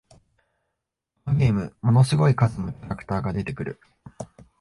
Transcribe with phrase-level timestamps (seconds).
[1.25, 3.79] このゲーム、ものすごい数のキャラクターが出てくる